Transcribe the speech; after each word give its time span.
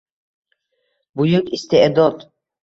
Buyuk 1.21 1.53
iste’dod 1.59 2.27